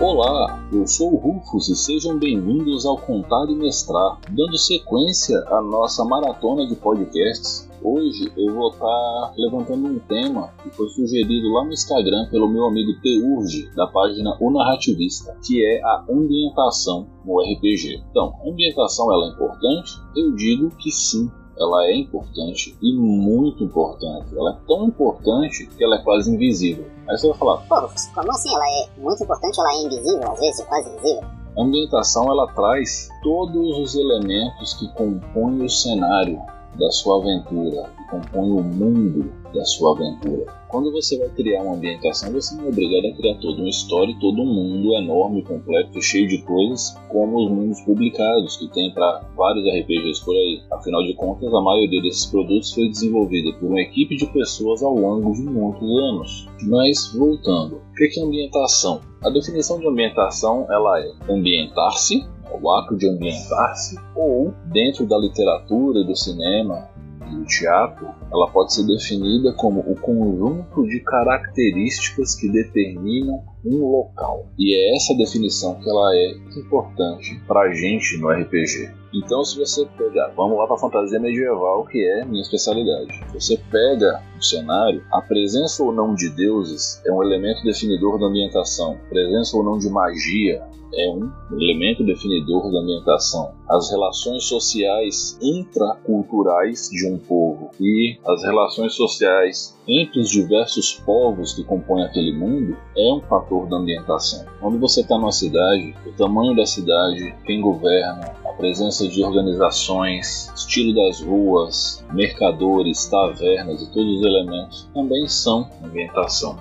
Olá, 0.00 0.64
eu 0.72 0.86
sou 0.86 1.12
o 1.12 1.16
Rufus 1.16 1.68
e 1.68 1.74
sejam 1.74 2.20
bem-vindos 2.20 2.86
ao 2.86 2.96
Contar 2.96 3.50
e 3.50 3.54
Mestrar, 3.56 4.20
dando 4.30 4.56
sequência 4.56 5.36
à 5.48 5.60
nossa 5.60 6.04
maratona 6.04 6.68
de 6.68 6.76
podcasts. 6.76 7.68
Hoje 7.82 8.32
eu 8.36 8.54
vou 8.54 8.70
estar 8.70 9.32
levantando 9.36 9.88
um 9.88 9.98
tema 9.98 10.52
que 10.62 10.70
foi 10.70 10.88
sugerido 10.90 11.52
lá 11.52 11.64
no 11.64 11.72
Instagram 11.72 12.28
pelo 12.30 12.48
meu 12.48 12.66
amigo 12.66 12.92
Teurge, 13.02 13.68
da 13.74 13.88
página 13.88 14.36
O 14.40 14.52
Narrativista, 14.52 15.36
que 15.44 15.64
é 15.64 15.82
a 15.82 16.04
ambientação 16.08 17.08
no 17.24 17.40
RPG. 17.40 18.00
Então, 18.08 18.34
ambientação 18.46 19.12
ela 19.12 19.26
é 19.26 19.30
importante? 19.30 19.90
Eu 20.16 20.32
digo 20.36 20.70
que 20.76 20.92
sim, 20.92 21.28
ela 21.58 21.86
é 21.86 21.96
importante 21.96 22.76
e 22.80 22.96
muito 22.96 23.64
importante. 23.64 24.36
Ela 24.36 24.52
é 24.52 24.56
tão 24.66 24.86
importante 24.86 25.66
que 25.66 25.84
ela 25.84 25.96
é 25.96 26.02
quase 26.02 26.32
invisível. 26.32 26.86
Aí 27.08 27.16
você 27.16 27.28
vai 27.28 27.38
falar, 27.38 27.56
Pô, 27.68 27.88
como 28.14 28.32
assim 28.32 28.54
ela 28.54 28.64
é 28.66 28.88
muito 28.98 29.22
importante, 29.22 29.60
ela 29.60 29.72
é 29.72 29.82
invisível, 29.82 30.32
às 30.32 30.38
vezes 30.38 30.64
quase 30.66 30.88
invisível? 30.90 31.22
A 31.56 31.62
ambientação 31.62 32.30
ela 32.30 32.46
traz 32.52 33.08
todos 33.22 33.78
os 33.78 33.94
elementos 33.96 34.74
que 34.74 34.86
compõem 34.94 35.64
o 35.64 35.68
cenário 35.68 36.40
da 36.78 36.90
sua 36.90 37.18
aventura, 37.18 37.90
que 38.08 38.10
compõem 38.10 38.52
o 38.52 38.62
mundo 38.62 39.30
da 39.54 39.64
sua 39.64 39.92
aventura. 39.92 40.46
Quando 40.68 40.92
você 40.92 41.18
vai 41.18 41.28
criar 41.30 41.62
uma 41.62 41.76
ambientação, 41.76 42.32
você 42.32 42.54
não 42.54 42.66
é 42.66 42.68
obrigado 42.68 43.06
a 43.06 43.16
criar 43.16 43.34
toda 43.36 43.58
uma 43.58 43.68
história 43.68 44.12
e 44.12 44.18
todo 44.18 44.42
um 44.42 44.46
mundo 44.46 44.94
enorme, 44.94 45.42
complexo, 45.42 46.02
cheio 46.02 46.28
de 46.28 46.42
coisas, 46.42 46.94
como 47.08 47.38
os 47.38 47.50
mundos 47.50 47.80
publicados 47.82 48.56
que 48.56 48.68
tem 48.68 48.92
para 48.92 49.22
vários 49.34 49.64
RPGs 49.66 50.24
por 50.24 50.34
aí. 50.34 50.62
Afinal 50.70 51.02
de 51.04 51.14
contas, 51.14 51.52
a 51.52 51.60
maioria 51.60 52.02
desses 52.02 52.26
produtos 52.26 52.74
foi 52.74 52.88
desenvolvida 52.88 53.52
por 53.58 53.70
uma 53.70 53.80
equipe 53.80 54.16
de 54.16 54.26
pessoas 54.26 54.82
ao 54.82 54.94
longo 54.94 55.32
de 55.32 55.42
muitos 55.42 55.88
anos. 55.88 56.46
Mas 56.64 57.12
voltando, 57.14 57.76
o 57.76 57.94
que 57.94 58.20
é 58.20 58.22
ambientação? 58.22 59.00
A 59.24 59.30
definição 59.30 59.80
de 59.80 59.88
ambientação 59.88 60.66
ela 60.70 61.00
é 61.00 61.12
ambientar-se, 61.30 62.26
o 62.60 62.70
ato 62.70 62.96
de 62.96 63.08
ambientar-se, 63.08 63.96
ou 64.14 64.52
dentro 64.66 65.06
da 65.06 65.18
literatura 65.18 66.00
e 66.00 66.06
do 66.06 66.16
cinema 66.16 66.88
do 67.28 67.44
teatro, 67.44 68.08
ela 68.32 68.50
pode 68.50 68.74
ser 68.74 68.86
definida 68.86 69.52
como 69.52 69.80
o 69.80 69.94
conjunto 69.94 70.86
de 70.86 71.00
características 71.00 72.34
que 72.34 72.48
determinam 72.48 73.42
um 73.64 73.90
local. 73.90 74.46
E 74.58 74.74
é 74.74 74.96
essa 74.96 75.16
definição 75.16 75.74
que 75.76 75.88
ela 75.88 76.14
é 76.14 76.30
importante 76.56 77.40
para 77.46 77.62
a 77.62 77.74
gente 77.74 78.18
no 78.18 78.30
RPG. 78.30 78.90
Então, 79.12 79.42
se 79.44 79.58
você 79.58 79.86
pegar, 79.96 80.28
vamos 80.36 80.58
lá 80.58 80.66
para 80.66 80.76
fantasia 80.76 81.18
medieval, 81.18 81.84
que 81.86 82.04
é 82.04 82.24
minha 82.24 82.42
especialidade. 82.42 83.20
Você 83.32 83.58
pega 83.70 84.22
um 84.36 84.42
cenário, 84.42 85.02
a 85.12 85.22
presença 85.22 85.82
ou 85.82 85.92
não 85.92 86.14
de 86.14 86.28
deuses 86.30 87.00
é 87.06 87.12
um 87.12 87.22
elemento 87.22 87.62
definidor 87.64 88.18
da 88.18 88.26
ambientação. 88.26 88.98
Presença 89.08 89.56
ou 89.56 89.64
não 89.64 89.78
de 89.78 89.88
magia 89.88 90.62
é 90.94 91.10
um 91.10 91.30
elemento 91.52 92.04
definidor 92.04 92.70
da 92.70 92.80
ambientação. 92.80 93.52
As 93.68 93.90
relações 93.90 94.44
sociais 94.44 95.38
intraculturais 95.40 96.88
de 96.90 97.06
um 97.06 97.18
povo 97.18 97.70
e 97.80 98.18
as 98.26 98.42
relações 98.42 98.94
sociais 98.94 99.77
entre 99.88 100.20
os 100.20 100.28
diversos 100.28 100.92
povos 100.92 101.54
que 101.54 101.64
compõem 101.64 102.04
aquele 102.04 102.36
mundo 102.36 102.76
é 102.94 103.12
um 103.12 103.22
fator 103.22 103.66
da 103.66 103.78
ambientação. 103.78 104.44
Quando 104.60 104.78
você 104.78 105.00
está 105.00 105.16
numa 105.16 105.32
cidade, 105.32 105.94
o 106.06 106.12
tamanho 106.12 106.54
da 106.54 106.66
cidade, 106.66 107.34
quem 107.46 107.62
governa, 107.62 108.34
a 108.44 108.52
presença 108.52 109.08
de 109.08 109.24
organizações, 109.24 110.52
estilo 110.54 110.94
das 110.94 111.22
ruas, 111.22 112.04
mercadores, 112.12 113.06
tavernas 113.06 113.80
e 113.80 113.90
todos 113.90 114.18
os 114.18 114.26
elementos 114.26 114.88
também 114.92 115.26
são 115.26 115.70
ambientação. 115.82 116.58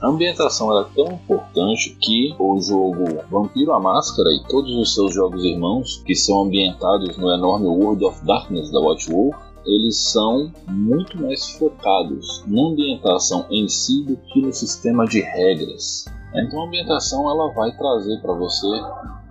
A 0.00 0.08
ambientação 0.08 0.80
é 0.80 0.86
tão 0.94 1.12
importante 1.12 1.96
que 2.00 2.34
o 2.38 2.58
jogo 2.58 3.04
Vampiro 3.30 3.72
a 3.72 3.80
Máscara 3.80 4.28
e 4.30 4.48
todos 4.48 4.74
os 4.74 4.94
seus 4.94 5.12
jogos 5.12 5.44
irmãos, 5.44 6.02
que 6.06 6.14
são 6.14 6.44
ambientados 6.44 7.18
no 7.18 7.30
enorme 7.30 7.66
World 7.66 8.02
of 8.04 8.24
Darkness 8.24 8.70
da 8.70 8.80
Watchwolf, 8.80 9.51
eles 9.64 9.96
são 9.98 10.52
muito 10.68 11.20
mais 11.20 11.50
focados 11.50 12.44
na 12.46 12.62
ambientação 12.62 13.46
em 13.50 13.68
si 13.68 14.02
do 14.04 14.16
que 14.16 14.40
no 14.40 14.52
sistema 14.52 15.04
de 15.06 15.20
regras. 15.20 16.04
Então 16.34 16.62
a 16.62 16.66
ambientação 16.66 17.30
ela 17.30 17.52
vai 17.52 17.76
trazer 17.76 18.20
para 18.20 18.34
você 18.34 18.66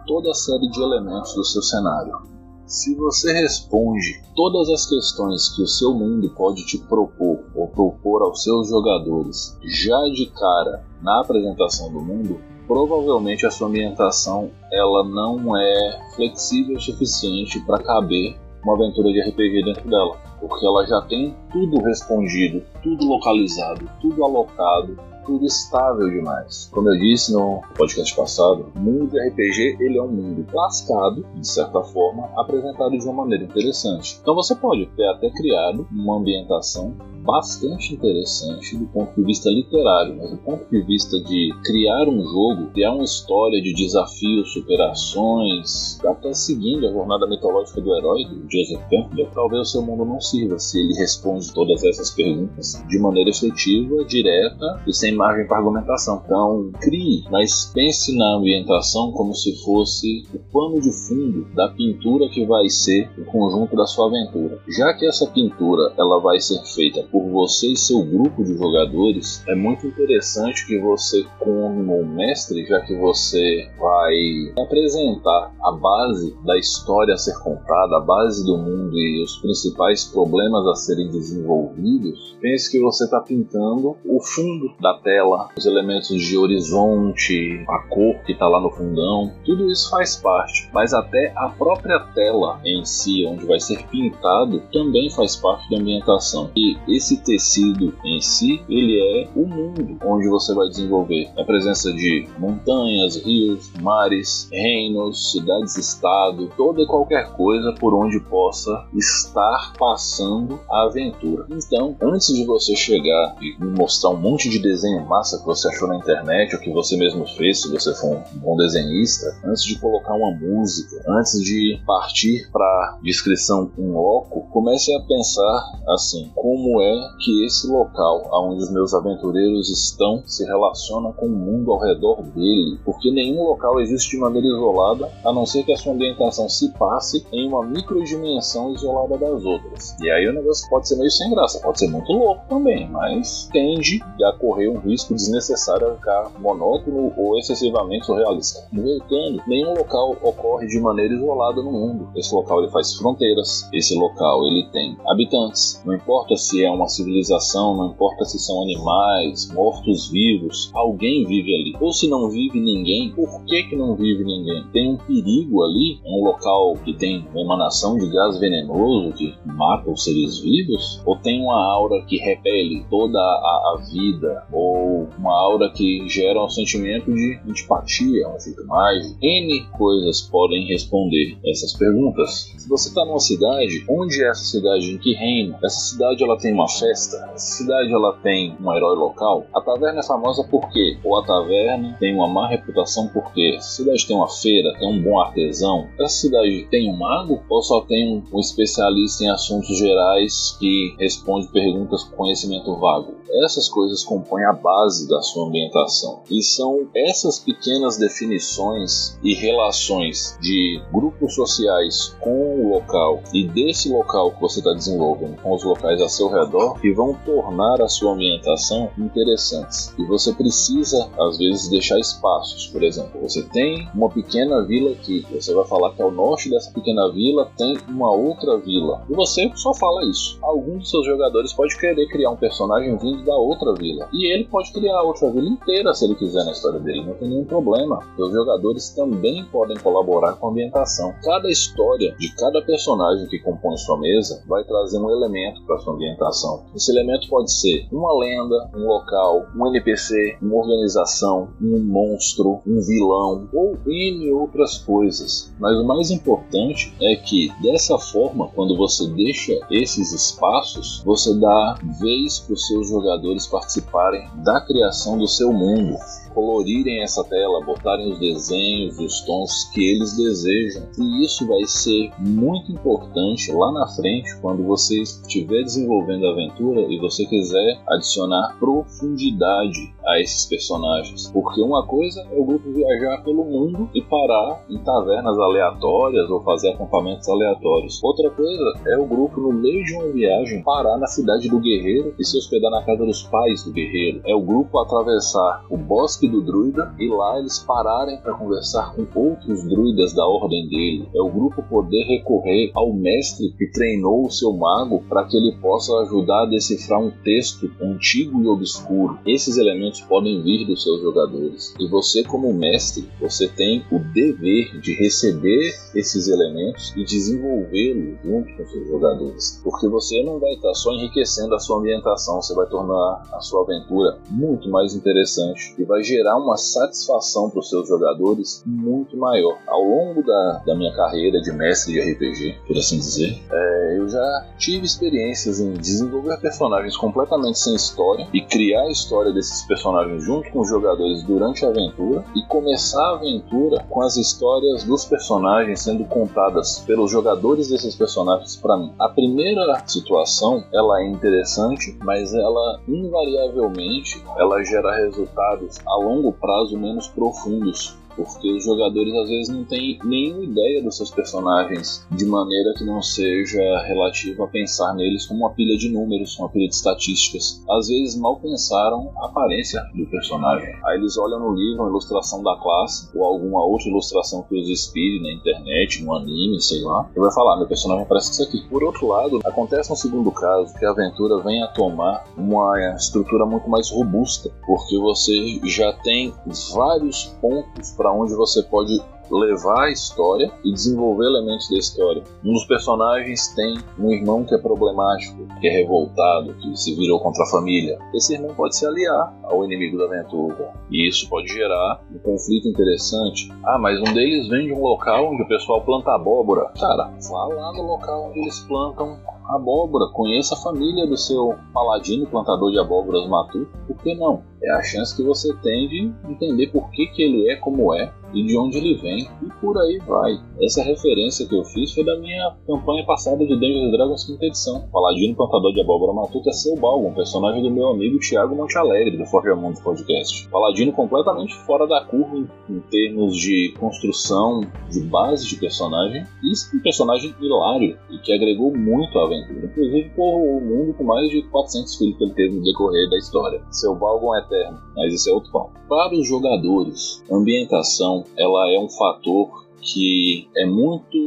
toda 0.05 0.31
a 0.31 0.35
série 0.35 0.69
de 0.69 0.81
elementos 0.81 1.33
do 1.33 1.43
seu 1.43 1.61
cenário. 1.61 2.31
Se 2.65 2.95
você 2.95 3.33
responde 3.33 4.21
todas 4.33 4.69
as 4.69 4.85
questões 4.87 5.49
que 5.49 5.61
o 5.61 5.67
seu 5.67 5.93
mundo 5.93 6.29
pode 6.29 6.65
te 6.65 6.77
propor 6.77 7.43
ou 7.53 7.67
propor 7.67 8.21
aos 8.21 8.43
seus 8.43 8.69
jogadores 8.69 9.57
já 9.61 9.99
de 10.13 10.27
cara 10.27 10.85
na 11.01 11.19
apresentação 11.19 11.91
do 11.91 11.99
mundo, 11.99 12.39
provavelmente 12.67 13.45
a 13.45 13.51
sua 13.51 13.67
ambientação 13.67 14.49
ela 14.71 15.03
não 15.03 15.57
é 15.57 16.13
flexível 16.15 16.77
o 16.77 16.81
suficiente 16.81 17.59
para 17.65 17.83
caber 17.83 18.39
uma 18.63 18.75
aventura 18.75 19.11
de 19.11 19.21
RPG 19.21 19.63
dentro 19.63 19.89
dela, 19.89 20.17
porque 20.39 20.65
ela 20.65 20.85
já 20.85 21.01
tem 21.03 21.35
tudo 21.51 21.81
respondido, 21.83 22.63
tudo 22.81 23.05
localizado, 23.05 23.89
tudo 23.99 24.23
alocado, 24.23 24.97
tudo 25.25 25.45
estável 25.45 26.09
demais. 26.09 26.69
Como 26.71 26.89
eu 26.89 26.99
disse 26.99 27.33
no 27.33 27.61
podcast 27.75 28.15
passado, 28.15 28.71
o 28.75 28.79
mundo 28.79 29.11
de 29.11 29.19
RPG 29.19 29.77
ele 29.79 29.97
é 29.97 30.01
um 30.01 30.11
mundo 30.11 30.45
lascado, 30.53 31.25
de 31.35 31.47
certa 31.47 31.81
forma, 31.83 32.29
apresentado 32.35 32.97
de 32.97 33.03
uma 33.05 33.23
maneira 33.23 33.43
interessante. 33.43 34.19
Então 34.21 34.35
você 34.35 34.55
pode 34.55 34.85
ter 34.87 35.07
até 35.07 35.29
criado 35.29 35.87
uma 35.91 36.17
ambientação 36.17 36.95
bastante 37.23 37.93
interessante 37.93 38.75
do 38.75 38.85
ponto 38.87 39.13
de 39.15 39.23
vista 39.23 39.49
literário, 39.49 40.17
mas 40.17 40.31
do 40.31 40.37
ponto 40.37 40.65
de 40.69 40.81
vista 40.81 41.19
de 41.23 41.53
criar 41.63 42.07
um 42.07 42.23
jogo, 42.23 42.71
criar 42.71 42.93
uma 42.93 43.03
história 43.03 43.61
de 43.61 43.73
desafios, 43.73 44.53
superações, 44.53 45.99
até 46.03 46.33
seguindo 46.33 46.87
a 46.87 46.91
jornada 46.91 47.27
mitológica 47.27 47.79
do 47.79 47.95
herói, 47.95 48.25
do 48.25 48.51
Joseph 48.51 48.81
Campbell, 48.89 49.29
talvez 49.33 49.61
o 49.61 49.71
seu 49.71 49.81
mundo 49.81 50.05
não 50.05 50.19
sirva 50.19 50.57
se 50.57 50.79
ele 50.79 50.93
responde 50.95 51.53
todas 51.53 51.83
essas 51.83 52.11
perguntas 52.11 52.83
de 52.87 52.99
maneira 52.99 53.29
efetiva, 53.29 54.03
direta 54.05 54.81
e 54.87 54.93
sem 54.93 55.10
margem 55.15 55.47
para 55.47 55.57
argumentação. 55.57 56.21
Então, 56.25 56.71
crie, 56.79 57.23
mas 57.31 57.71
pense 57.73 58.15
na 58.17 58.37
ambientação 58.37 59.11
como 59.11 59.33
se 59.33 59.55
fosse 59.63 60.23
o 60.33 60.39
pano 60.51 60.79
de 60.81 60.91
fundo 60.91 61.45
da 61.53 61.69
pintura 61.69 62.29
que 62.29 62.45
vai 62.45 62.69
ser 62.69 63.09
o 63.17 63.25
conjunto 63.25 63.75
da 63.75 63.85
sua 63.85 64.07
aventura. 64.07 64.59
Já 64.67 64.93
que 64.93 65.05
essa 65.05 65.27
pintura 65.27 65.93
ela 65.97 66.19
vai 66.19 66.39
ser 66.39 66.61
feita 66.65 67.03
por 67.11 67.29
você 67.29 67.67
e 67.67 67.77
seu 67.77 68.03
grupo 68.03 68.43
de 68.43 68.57
jogadores, 68.57 69.43
é 69.47 69.55
muito 69.55 69.87
interessante 69.87 70.65
que 70.65 70.79
você, 70.79 71.25
como 71.39 72.03
mestre, 72.05 72.65
já 72.65 72.79
que 72.81 72.95
você 72.95 73.69
vai 73.79 74.63
apresentar 74.63 75.53
a 75.63 75.71
base 75.71 76.35
da 76.45 76.57
história 76.57 77.13
a 77.13 77.17
ser 77.17 77.37
contada, 77.39 77.97
a 77.97 78.01
base 78.01 78.45
do 78.45 78.57
mundo 78.57 78.97
e 78.97 79.23
os 79.23 79.37
principais 79.37 80.05
problemas 80.05 80.65
a 80.67 80.75
serem 80.75 81.09
desenvolvidos, 81.09 82.35
pense 82.41 82.71
que 82.71 82.79
você 82.79 83.05
está 83.05 83.19
pintando 83.19 83.95
o 84.05 84.21
fundo 84.21 84.73
da 84.79 84.93
tela, 85.03 85.49
os 85.57 85.65
elementos 85.65 86.21
de 86.21 86.37
horizonte, 86.37 87.63
a 87.67 87.79
cor 87.79 88.15
que 88.25 88.31
está 88.31 88.47
lá 88.47 88.59
no 88.59 88.69
fundão, 88.71 89.31
tudo 89.45 89.69
isso 89.69 89.89
faz 89.89 90.15
parte, 90.15 90.69
mas 90.73 90.93
até 90.93 91.33
a 91.35 91.49
própria 91.49 91.99
tela 92.13 92.59
em 92.65 92.83
si, 92.85 93.25
onde 93.25 93.45
vai 93.45 93.59
ser 93.59 93.85
pintado, 93.87 94.61
também 94.71 95.09
faz 95.09 95.35
parte 95.35 95.69
da 95.69 95.77
ambientação. 95.77 96.51
E 96.55 96.77
esse 96.87 97.21
tecido 97.23 97.93
em 98.03 98.21
si, 98.21 98.61
ele 98.69 98.99
é 98.99 99.29
o 99.35 99.45
mundo 99.45 99.97
onde 100.03 100.27
você 100.27 100.53
vai 100.53 100.67
desenvolver 100.67 101.29
a 101.37 101.43
presença 101.43 101.91
de 101.91 102.27
montanhas, 102.37 103.17
rios, 103.17 103.71
mares, 103.81 104.49
reinos, 104.51 105.31
cidades-estado, 105.31 106.51
toda 106.55 106.81
e 106.81 106.87
qualquer 106.87 107.31
coisa 107.33 107.73
por 107.79 107.93
onde 107.93 108.19
possa 108.19 108.85
estar 108.93 109.73
passando 109.77 110.59
a 110.69 110.83
aventura. 110.83 111.45
Então, 111.49 111.95
antes 112.01 112.33
de 112.33 112.45
você 112.45 112.75
chegar 112.75 113.35
e 113.41 113.55
mostrar 113.63 114.09
um 114.09 114.17
monte 114.17 114.49
de 114.49 114.59
desenho 114.59 114.90
massa 114.99 115.39
que 115.39 115.45
você 115.45 115.67
achou 115.67 115.87
na 115.87 115.97
internet 115.97 116.55
ou 116.55 116.61
que 116.61 116.71
você 116.71 116.97
mesmo 116.97 117.25
fez, 117.25 117.61
se 117.61 117.71
você 117.71 117.93
for 117.95 118.17
um 118.17 118.39
bom 118.39 118.55
desenhista, 118.57 119.35
antes 119.43 119.63
de 119.63 119.79
colocar 119.79 120.13
uma 120.13 120.31
música, 120.31 121.03
antes 121.07 121.41
de 121.41 121.79
partir 121.85 122.49
para 122.51 122.97
descrição 123.01 123.71
um 123.77 123.93
loco, 123.93 124.47
comece 124.51 124.93
a 124.93 125.01
pensar 125.01 125.81
assim, 125.89 126.31
como 126.35 126.81
é 126.81 126.93
que 127.19 127.45
esse 127.45 127.67
local 127.67 128.29
onde 128.33 128.63
os 128.63 128.71
meus 128.71 128.93
aventureiros 128.93 129.69
estão 129.69 130.23
se 130.25 130.45
relaciona 130.45 131.11
com 131.13 131.25
o 131.25 131.29
mundo 131.29 131.71
ao 131.71 131.79
redor 131.79 132.21
dele, 132.23 132.79
porque 132.83 133.11
nenhum 133.11 133.43
local 133.43 133.79
existe 133.79 134.11
de 134.11 134.17
maneira 134.17 134.47
isolada, 134.47 135.09
a 135.23 135.31
não 135.31 135.45
ser 135.45 135.63
que 135.63 135.71
a 135.71 135.77
sua 135.77 135.93
ambientação 135.93 136.49
se 136.49 136.69
passe 136.73 137.25
em 137.31 137.47
uma 137.47 137.65
microdimensão 137.65 138.73
isolada 138.73 139.17
das 139.17 139.43
outras. 139.43 139.95
E 140.01 140.09
aí 140.09 140.27
o 140.27 140.33
negócio 140.33 140.69
pode 140.69 140.87
ser 140.87 140.97
meio 140.97 141.11
sem 141.11 141.29
graça, 141.31 141.59
pode 141.61 141.79
ser 141.79 141.87
muito 141.89 142.11
louco 142.11 142.45
também, 142.47 142.89
mas 142.89 143.49
tende 143.51 144.01
a 144.23 144.33
correr 144.37 144.69
um 144.69 144.79
risco 144.85 145.13
desnecessário 145.13 145.89
a 145.89 145.95
ficar 145.95 146.31
monótono 146.39 147.13
ou 147.17 147.37
excessivamente 147.37 148.05
surrealista. 148.05 148.67
Voltando, 148.71 149.41
nenhum 149.47 149.73
local 149.73 150.15
ocorre 150.21 150.67
de 150.67 150.79
maneira 150.79 151.13
isolada 151.13 151.61
no 151.61 151.71
mundo. 151.71 152.09
Esse 152.15 152.33
local 152.33 152.61
ele 152.61 152.71
faz 152.71 152.93
fronteiras, 152.95 153.69
esse 153.73 153.95
local 153.95 154.45
ele 154.47 154.67
tem 154.71 154.97
habitantes. 155.07 155.81
Não 155.85 155.93
importa 155.93 156.35
se 156.35 156.63
é 156.63 156.69
uma 156.69 156.87
civilização, 156.87 157.75
não 157.75 157.87
importa 157.87 158.25
se 158.25 158.39
são 158.39 158.61
animais, 158.61 159.51
mortos-vivos, 159.53 160.71
alguém 160.73 161.25
vive 161.25 161.53
ali. 161.53 161.73
Ou 161.79 161.91
se 161.91 162.09
não 162.09 162.29
vive 162.29 162.59
ninguém, 162.59 163.11
por 163.11 163.43
que, 163.45 163.63
que 163.63 163.75
não 163.75 163.95
vive 163.95 164.23
ninguém? 164.23 164.63
Tem 164.71 164.89
um 164.89 164.97
perigo 164.97 165.63
ali, 165.63 165.99
é 166.05 166.09
um 166.09 166.23
local 166.23 166.73
que 166.83 166.93
tem 166.93 167.25
emanação 167.35 167.97
de 167.97 168.07
gás 168.09 168.39
venenoso 168.39 169.13
que 169.13 169.33
mata 169.45 169.89
os 169.89 170.03
seres 170.03 170.39
vivos? 170.39 171.01
Ou 171.05 171.15
tem 171.17 171.41
uma 171.41 171.73
aura 171.73 172.03
que 172.05 172.17
repele 172.17 172.85
toda 172.89 173.19
a, 173.19 173.75
a 173.75 173.81
vida? 173.91 174.43
Ou 174.51 174.70
uma 175.17 175.33
aura 175.33 175.69
que 175.69 176.07
gera 176.07 176.43
um 176.43 176.49
sentimento 176.49 177.11
de 177.11 177.39
antipatia, 177.47 178.27
um 178.27 178.37
efeito 178.37 178.65
mágico? 178.65 179.17
N 179.21 179.65
coisas 179.77 180.21
podem 180.21 180.67
responder 180.67 181.37
essas 181.45 181.73
perguntas. 181.73 182.51
Se 182.57 182.67
você 182.67 182.89
está 182.89 183.05
numa 183.05 183.19
cidade, 183.19 183.83
onde 183.89 184.23
é 184.23 184.29
essa 184.29 184.43
cidade? 184.43 184.91
Em 184.91 184.97
que 184.97 185.13
reino? 185.13 185.55
Essa 185.63 185.91
cidade 185.91 186.23
ela 186.23 186.37
tem 186.37 186.53
uma 186.53 186.67
festa? 186.67 187.17
Essa 187.33 187.57
cidade 187.57 187.93
ela 187.93 188.13
tem 188.21 188.55
um 188.59 188.73
herói 188.73 188.95
local? 188.95 189.45
A 189.53 189.61
taverna 189.61 189.99
é 189.99 190.03
famosa 190.03 190.43
por 190.43 190.69
quê? 190.69 190.97
Ou 191.03 191.17
a 191.17 191.25
taverna 191.25 191.95
tem 191.99 192.13
uma 192.13 192.27
má 192.27 192.47
reputação 192.47 193.07
por 193.07 193.33
quê? 193.33 193.55
Essa 193.57 193.83
cidade 193.83 194.07
tem 194.07 194.15
uma 194.15 194.29
feira, 194.29 194.73
tem 194.77 194.87
um 194.87 195.01
bom 195.01 195.19
artesão? 195.19 195.87
Essa 195.99 196.21
cidade 196.21 196.67
tem 196.69 196.89
um 196.89 196.97
mago? 196.97 197.41
Ou 197.49 197.61
só 197.61 197.81
tem 197.81 198.15
um, 198.15 198.23
um 198.33 198.39
especialista 198.39 199.23
em 199.23 199.29
assuntos 199.29 199.77
gerais 199.77 200.55
que 200.59 200.95
responde 200.99 201.47
perguntas 201.47 202.03
com 202.03 202.17
conhecimento 202.17 202.75
vago? 202.75 203.15
Essas 203.43 203.69
coisas 203.69 204.03
compõem 204.03 204.45
a 204.45 204.53
base 204.61 205.07
da 205.07 205.21
sua 205.21 205.47
ambientação. 205.47 206.21
E 206.29 206.41
são 206.43 206.87
essas 206.95 207.39
pequenas 207.39 207.97
definições 207.97 209.17
e 209.23 209.33
relações 209.33 210.37
de 210.41 210.81
grupos 210.91 211.35
sociais 211.35 212.15
com 212.19 212.65
o 212.65 212.69
local 212.69 213.21
e 213.33 213.47
desse 213.47 213.89
local 213.89 214.31
que 214.31 214.41
você 214.41 214.59
está 214.59 214.73
desenvolvendo 214.73 215.41
com 215.41 215.53
os 215.53 215.63
locais 215.63 216.01
a 216.01 216.09
seu 216.09 216.29
redor 216.29 216.79
que 216.79 216.93
vão 216.93 217.13
tornar 217.25 217.81
a 217.81 217.87
sua 217.87 218.13
ambientação 218.13 218.89
interessantes. 218.97 219.93
E 219.97 220.05
você 220.05 220.33
precisa, 220.33 221.09
às 221.19 221.37
vezes, 221.37 221.69
deixar 221.69 221.99
espaços. 221.99 222.67
Por 222.67 222.83
exemplo, 222.83 223.21
você 223.21 223.43
tem 223.43 223.89
uma 223.93 224.09
pequena 224.09 224.63
vila 224.65 224.91
aqui, 224.91 225.25
você 225.31 225.53
vai 225.53 225.65
falar 225.65 225.93
que 225.93 226.01
ao 226.01 226.11
norte 226.11 226.49
dessa 226.49 226.71
pequena 226.71 227.11
vila 227.11 227.51
tem 227.57 227.77
uma 227.87 228.11
outra 228.11 228.57
vila. 228.57 229.05
E 229.09 229.13
você 229.13 229.51
só 229.55 229.73
fala 229.73 230.05
isso. 230.05 230.37
Algum 230.41 230.77
dos 230.77 230.89
seus 230.89 231.05
jogadores 231.05 231.53
pode 231.53 231.77
querer 231.77 232.07
criar 232.07 232.31
um 232.31 232.37
personagem 232.37 232.97
vindo 232.97 233.23
da 233.23 233.35
outra 233.35 233.73
vila. 233.73 234.07
E 234.13 234.31
ele 234.31 234.45
pode 234.51 234.71
criar 234.73 235.01
outra 235.01 235.31
vila 235.31 235.47
inteira 235.47 235.93
se 235.93 236.05
ele 236.05 236.15
quiser 236.15 236.43
na 236.43 236.51
história 236.51 236.79
dele, 236.79 237.05
não 237.05 237.15
tem 237.15 237.29
nenhum 237.29 237.45
problema. 237.45 237.99
Os 238.17 238.31
jogadores 238.31 238.89
também 238.89 239.45
podem 239.45 239.77
colaborar 239.77 240.33
com 240.33 240.47
a 240.47 240.51
ambientação. 240.51 241.13
Cada 241.23 241.49
história 241.49 242.13
de 242.19 242.35
cada 242.35 242.61
personagem 242.61 243.27
que 243.27 243.39
compõe 243.39 243.77
sua 243.77 243.97
mesa 243.99 244.43
vai 244.47 244.63
trazer 244.63 244.99
um 244.99 245.09
elemento 245.09 245.63
para 245.65 245.79
sua 245.79 245.93
ambientação. 245.93 246.65
Esse 246.75 246.91
elemento 246.91 247.27
pode 247.29 247.51
ser 247.51 247.87
uma 247.91 248.13
lenda, 248.19 248.69
um 248.75 248.85
local, 248.85 249.45
um 249.55 249.67
NPC, 249.67 250.37
uma 250.41 250.57
organização, 250.57 251.49
um 251.61 251.79
monstro, 251.79 252.59
um 252.67 252.81
vilão 252.81 253.47
ou 253.53 253.77
N 253.87 254.31
outras 254.33 254.77
coisas. 254.77 255.53
Mas 255.59 255.77
o 255.77 255.85
mais 255.85 256.11
importante 256.11 256.93
é 257.01 257.15
que 257.15 257.51
dessa 257.61 257.97
forma, 257.97 258.49
quando 258.49 258.75
você 258.75 259.07
deixa 259.07 259.53
esses 259.69 260.11
espaços, 260.11 261.01
você 261.05 261.33
dá 261.39 261.75
vez 261.99 262.39
para 262.39 262.53
os 262.53 262.67
seus 262.67 262.89
jogadores 262.89 263.47
participarem 263.47 264.27
da 264.35 264.61
criação 264.61 265.17
do 265.17 265.27
seu 265.27 265.51
mundo 265.51 265.97
colorirem 266.33 267.01
essa 267.03 267.23
tela, 267.23 267.63
botarem 267.63 268.11
os 268.11 268.19
desenhos, 268.19 268.99
os 268.99 269.21
tons 269.21 269.69
que 269.73 269.81
eles 269.83 270.15
desejam. 270.15 270.87
E 270.97 271.25
isso 271.25 271.47
vai 271.47 271.63
ser 271.65 272.11
muito 272.19 272.71
importante 272.71 273.51
lá 273.51 273.71
na 273.71 273.87
frente, 273.87 274.37
quando 274.41 274.63
você 274.63 275.01
estiver 275.01 275.63
desenvolvendo 275.63 276.27
a 276.27 276.31
aventura 276.31 276.81
e 276.81 276.99
você 276.99 277.25
quiser 277.25 277.81
adicionar 277.87 278.57
profundidade 278.59 279.93
a 280.05 280.19
esses 280.19 280.45
personagens. 280.45 281.29
Porque 281.31 281.61
uma 281.61 281.85
coisa 281.85 282.21
é 282.31 282.39
o 282.39 282.45
grupo 282.45 282.71
viajar 282.71 283.23
pelo 283.23 283.43
mundo 283.45 283.89
e 283.93 284.01
parar 284.01 284.65
em 284.69 284.77
tavernas 284.79 285.37
aleatórias 285.37 286.29
ou 286.29 286.41
fazer 286.43 286.69
acampamentos 286.69 287.27
aleatórios. 287.29 288.01
Outra 288.03 288.29
coisa 288.31 288.73
é 288.87 288.97
o 288.97 289.05
grupo, 289.05 289.39
no 289.39 289.53
meio 289.53 289.83
de 289.83 289.93
uma 289.93 290.07
viagem, 290.07 290.63
parar 290.63 290.97
na 290.97 291.07
cidade 291.07 291.49
do 291.49 291.59
guerreiro 291.59 292.13
e 292.17 292.25
se 292.25 292.37
hospedar 292.37 292.71
na 292.71 292.83
casa 292.83 293.05
dos 293.05 293.23
pais 293.23 293.63
do 293.63 293.71
guerreiro. 293.71 294.21
É 294.25 294.35
o 294.35 294.41
grupo 294.41 294.79
atravessar 294.79 295.65
o 295.69 295.77
bosque 295.77 296.20
do 296.27 296.41
druida 296.41 296.93
e 296.99 297.07
lá 297.07 297.39
eles 297.39 297.59
pararem 297.59 298.17
para 298.17 298.33
conversar 298.33 298.93
com 298.93 299.07
outros 299.19 299.63
druidas 299.63 300.13
da 300.13 300.25
ordem 300.25 300.67
dele. 300.67 301.07
É 301.13 301.21
o 301.21 301.29
grupo 301.29 301.63
poder 301.63 302.03
recorrer 302.03 302.71
ao 302.73 302.93
mestre 302.93 303.53
que 303.57 303.67
treinou 303.71 304.25
o 304.25 304.31
seu 304.31 304.53
mago 304.53 305.03
para 305.07 305.25
que 305.25 305.37
ele 305.37 305.55
possa 305.61 305.93
ajudar 306.01 306.43
a 306.43 306.49
decifrar 306.49 306.99
um 306.99 307.11
texto 307.23 307.69
antigo 307.81 308.41
e 308.41 308.47
obscuro. 308.47 309.19
Esses 309.25 309.57
elementos 309.57 310.01
podem 310.01 310.41
vir 310.41 310.65
dos 310.65 310.83
seus 310.83 311.01
jogadores. 311.01 311.73
E 311.79 311.87
você, 311.87 312.23
como 312.23 312.53
mestre, 312.53 313.07
você 313.19 313.47
tem 313.47 313.83
o 313.91 313.99
dever 313.99 314.79
de 314.79 314.93
receber 314.93 315.73
esses 315.95 316.27
elementos 316.27 316.93
e 316.95 317.03
desenvolvê-los 317.03 318.21
junto 318.23 318.55
com 318.55 318.67
seus 318.67 318.87
jogadores. 318.87 319.61
Porque 319.63 319.87
você 319.87 320.23
não 320.23 320.39
vai 320.39 320.53
estar 320.53 320.73
só 320.73 320.91
enriquecendo 320.93 321.55
a 321.55 321.59
sua 321.59 321.79
ambientação, 321.79 322.41
você 322.41 322.53
vai 322.53 322.67
tornar 322.67 323.23
a 323.31 323.39
sua 323.39 323.63
aventura 323.63 324.17
muito 324.29 324.69
mais 324.69 324.93
interessante 324.93 325.75
e 325.77 325.83
vai 325.83 326.03
gerar 326.11 326.37
uma 326.37 326.57
satisfação 326.57 327.49
para 327.49 327.59
os 327.59 327.69
seus 327.69 327.87
jogadores 327.87 328.63
muito 328.65 329.15
maior. 329.17 329.57
Ao 329.67 329.81
longo 329.81 330.23
da, 330.23 330.61
da 330.65 330.75
minha 330.75 330.93
carreira 330.93 331.41
de 331.41 331.51
mestre 331.51 331.93
de 331.93 332.11
RPG, 332.11 332.59
por 332.67 332.77
assim 332.77 332.97
dizer, 332.97 333.41
é, 333.51 333.97
eu 333.97 334.09
já 334.09 334.47
tive 334.57 334.85
experiências 334.85 335.59
em 335.59 335.73
desenvolver 335.73 336.37
personagens 336.39 336.97
completamente 336.97 337.59
sem 337.59 337.75
história 337.75 338.27
e 338.33 338.41
criar 338.41 338.81
a 338.81 338.91
história 338.91 339.31
desses 339.31 339.63
personagens 339.65 340.23
junto 340.23 340.49
com 340.51 340.59
os 340.59 340.69
jogadores 340.69 341.23
durante 341.23 341.65
a 341.65 341.69
aventura 341.69 342.23
e 342.35 342.45
começar 342.47 343.01
a 343.01 343.15
aventura 343.15 343.83
com 343.89 344.01
as 344.01 344.17
histórias 344.17 344.83
dos 344.83 345.05
personagens 345.05 345.81
sendo 345.81 346.03
contadas 346.05 346.79
pelos 346.79 347.11
jogadores 347.11 347.69
desses 347.69 347.95
personagens 347.95 348.55
para 348.55 348.77
mim. 348.77 348.93
A 348.99 349.09
primeira 349.09 349.81
situação 349.85 350.63
ela 350.73 351.01
é 351.01 351.07
interessante, 351.07 351.97
mas 352.03 352.33
ela 352.33 352.81
invariavelmente 352.87 354.21
ela 354.37 354.63
gera 354.63 354.95
resultados 354.95 355.79
longo 356.01 356.31
prazo 356.31 356.77
menos 356.77 357.07
profundos 357.07 357.95
porque 358.15 358.51
os 358.51 358.63
jogadores 358.63 359.13
às 359.13 359.29
vezes 359.29 359.49
não 359.49 359.63
têm 359.63 359.99
nenhuma 360.03 360.43
ideia 360.43 360.83
dos 360.83 360.97
seus 360.97 361.11
personagens 361.11 362.05
de 362.11 362.25
maneira 362.25 362.73
que 362.77 362.83
não 362.83 363.01
seja 363.01 363.61
relativa 363.85 364.45
a 364.45 364.47
pensar 364.47 364.93
neles 364.93 365.25
como 365.25 365.41
uma 365.41 365.53
pilha 365.53 365.77
de 365.77 365.89
números, 365.89 366.37
uma 366.39 366.49
pilha 366.49 366.67
de 366.67 366.75
estatísticas. 366.75 367.63
Às 367.69 367.87
vezes 367.87 368.17
mal 368.17 368.39
pensaram 368.39 369.11
a 369.17 369.25
aparência 369.25 369.81
do 369.95 370.05
personagem. 370.07 370.73
Aí 370.85 370.97
eles 370.97 371.17
olham 371.17 371.39
no 371.39 371.53
livro 371.53 371.85
a 371.85 371.89
ilustração 371.89 372.43
da 372.43 372.55
classe 372.57 373.09
ou 373.15 373.23
alguma 373.23 373.63
outra 373.63 373.89
ilustração 373.89 374.43
que 374.43 374.59
os 374.59 374.69
inspire 374.69 375.21
na 375.21 375.31
internet, 375.31 376.03
no 376.03 376.15
anime, 376.15 376.61
sei 376.61 376.81
lá, 376.81 377.09
e 377.15 377.19
vai 377.19 377.31
falar: 377.33 377.57
meu 377.57 377.67
personagem 377.67 378.05
parece 378.05 378.31
isso 378.31 378.43
aqui. 378.43 378.61
Por 378.69 378.83
outro 378.83 379.07
lado, 379.07 379.39
acontece 379.45 379.91
um 379.91 379.95
segundo 379.95 380.31
caso 380.31 380.73
que 380.77 380.85
a 380.85 380.91
aventura 380.91 381.41
vem 381.41 381.63
a 381.63 381.67
tomar 381.67 382.25
uma 382.37 382.95
estrutura 382.95 383.45
muito 383.45 383.69
mais 383.69 383.89
robusta, 383.91 384.51
porque 384.65 384.97
você 384.97 385.59
já 385.63 385.93
tem 385.93 386.33
vários 386.73 387.25
pontos 387.41 387.91
para 388.01 388.11
onde 388.11 388.33
você 388.33 388.63
pode 388.63 388.99
levar 389.29 389.83
a 389.85 389.91
história 389.91 390.51
e 390.65 390.73
desenvolver 390.73 391.25
elementos 391.25 391.69
da 391.69 391.77
história. 391.77 392.23
Um 392.43 392.51
dos 392.51 392.65
personagens 392.65 393.47
tem 393.55 393.77
um 393.99 394.11
irmão 394.11 394.43
que 394.43 394.55
é 394.55 394.57
problemático, 394.57 395.47
que 395.59 395.67
é 395.67 395.71
revoltado, 395.71 396.55
que 396.55 396.75
se 396.75 396.95
virou 396.95 397.19
contra 397.19 397.43
a 397.43 397.49
família. 397.51 397.99
Esse 398.13 398.33
irmão 398.33 398.55
pode 398.55 398.75
se 398.75 398.87
aliar 398.87 399.33
ao 399.43 399.63
inimigo 399.63 399.99
da 399.99 400.05
aventura 400.05 400.73
e 400.89 401.07
isso 401.07 401.29
pode 401.29 401.47
gerar 401.47 402.01
um 402.11 402.17
conflito 402.17 402.67
interessante. 402.67 403.53
Ah, 403.63 403.77
mas 403.77 403.99
um 404.01 404.13
deles 404.13 404.49
vem 404.49 404.65
de 404.65 404.73
um 404.73 404.81
local 404.81 405.31
onde 405.31 405.43
o 405.43 405.47
pessoal 405.47 405.81
planta 405.81 406.11
abóbora. 406.11 406.71
Cara, 406.79 407.13
vá 407.29 407.45
lá 407.45 407.71
no 407.73 407.83
local 407.83 408.29
onde 408.29 408.39
eles 408.39 408.59
plantam 408.61 409.19
abóbora, 409.55 410.11
conheça 410.13 410.55
a 410.55 410.57
família 410.57 411.07
do 411.07 411.17
seu 411.17 411.55
paladino, 411.73 412.27
plantador 412.27 412.71
de 412.71 412.79
abóboras 412.79 413.27
matu, 413.27 413.67
por 413.87 413.97
que 413.97 414.15
não? 414.15 414.43
É 414.63 414.71
a 414.73 414.83
chance 414.83 415.15
que 415.15 415.23
você 415.23 415.53
tem 415.57 415.87
de 415.87 416.11
entender 416.29 416.67
por 416.67 416.89
que, 416.91 417.07
que 417.07 417.23
ele 417.23 417.49
é 417.49 417.55
como 417.55 417.93
é 417.93 418.13
e 418.33 418.43
de 418.43 418.57
onde 418.57 418.77
ele 418.77 418.95
vem 418.95 419.27
e 419.41 419.49
por 419.59 419.77
aí 419.77 419.99
vai. 420.07 420.39
Essa 420.61 420.83
referência 420.83 421.47
que 421.47 421.55
eu 421.55 421.63
fiz 421.63 421.93
foi 421.93 422.03
da 422.03 422.17
minha 422.17 422.55
campanha 422.67 423.05
passada 423.05 423.45
de 423.45 423.55
Dungeons 423.55 423.91
Dragons 423.91 424.23
quinta 424.23 424.45
edição. 424.45 424.87
Paladino 424.91 425.35
Plantador 425.35 425.73
de 425.73 425.81
Abóbora 425.81 426.13
Matuta 426.13 426.49
é 426.49 426.53
seu 426.53 426.75
Balgo, 426.75 427.07
um 427.07 427.13
personagem 427.13 427.63
do 427.63 427.71
meu 427.71 427.89
amigo 427.89 428.19
Thiago 428.19 428.55
Montealegre, 428.55 429.17
do 429.17 429.25
Forja 429.25 429.55
Mundo 429.55 429.81
Podcast. 429.81 430.47
Paladino 430.49 430.93
completamente 430.93 431.55
fora 431.65 431.87
da 431.87 432.05
curva 432.05 432.37
em, 432.37 432.47
em 432.69 432.79
termos 432.81 433.35
de 433.35 433.73
construção 433.79 434.61
de 434.89 435.01
base 435.01 435.47
de 435.47 435.55
personagem 435.55 436.23
e 436.43 436.77
um 436.77 436.81
personagem 436.81 437.33
hilário 437.41 437.97
e 438.09 438.17
que 438.19 438.31
agregou 438.31 438.75
muito 438.75 439.17
à 439.17 439.25
aventura. 439.25 439.40
Inclusive 439.49 440.09
por 440.15 440.35
o 440.35 440.61
mundo 440.61 440.93
com 440.93 441.03
mais 441.03 441.29
de 441.29 441.41
400 441.43 441.97
filhos 441.97 442.17
que 442.17 442.23
ele 442.23 442.33
teve 442.33 442.55
no 442.55 442.63
decorrer 442.63 443.09
da 443.09 443.17
história. 443.17 443.63
Seu 443.71 443.95
Balgon 443.95 444.35
é 444.35 444.39
eterno, 444.39 444.79
mas 444.95 445.13
isso 445.13 445.29
é 445.29 445.33
outro 445.33 445.51
papo. 445.51 445.71
Para 445.87 446.13
os 446.13 446.27
jogadores, 446.27 447.23
a 447.31 447.35
ambientação 447.35 448.23
ela 448.37 448.69
é 448.69 448.79
um 448.79 448.89
fator 448.89 449.61
que 449.81 450.47
é 450.55 450.65
muito 450.65 451.17